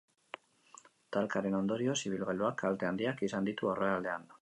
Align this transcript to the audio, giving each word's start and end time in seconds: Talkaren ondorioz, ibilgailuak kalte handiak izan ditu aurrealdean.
Talkaren 1.17 1.59
ondorioz, 1.59 1.99
ibilgailuak 2.11 2.59
kalte 2.65 2.91
handiak 2.91 3.25
izan 3.29 3.51
ditu 3.53 3.75
aurrealdean. 3.75 4.31